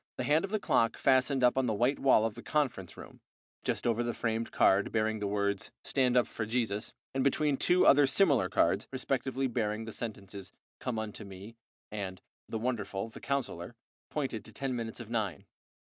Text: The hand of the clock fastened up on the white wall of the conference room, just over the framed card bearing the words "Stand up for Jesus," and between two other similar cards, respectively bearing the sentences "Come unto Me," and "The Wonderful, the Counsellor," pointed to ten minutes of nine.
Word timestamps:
The 0.17 0.23
hand 0.23 0.43
of 0.43 0.49
the 0.49 0.59
clock 0.59 0.97
fastened 0.97 1.43
up 1.43 1.59
on 1.59 1.67
the 1.67 1.75
white 1.75 1.99
wall 1.99 2.25
of 2.25 2.33
the 2.33 2.41
conference 2.41 2.97
room, 2.97 3.21
just 3.63 3.85
over 3.85 4.01
the 4.01 4.15
framed 4.15 4.51
card 4.51 4.91
bearing 4.91 5.19
the 5.19 5.27
words 5.27 5.69
"Stand 5.83 6.17
up 6.17 6.25
for 6.25 6.43
Jesus," 6.43 6.91
and 7.13 7.23
between 7.23 7.55
two 7.55 7.85
other 7.85 8.07
similar 8.07 8.49
cards, 8.49 8.87
respectively 8.91 9.45
bearing 9.45 9.85
the 9.85 9.91
sentences 9.91 10.51
"Come 10.79 10.97
unto 10.97 11.23
Me," 11.23 11.55
and 11.91 12.19
"The 12.49 12.57
Wonderful, 12.57 13.09
the 13.09 13.19
Counsellor," 13.21 13.75
pointed 14.09 14.43
to 14.45 14.51
ten 14.51 14.75
minutes 14.75 14.99
of 14.99 15.11
nine. 15.11 15.45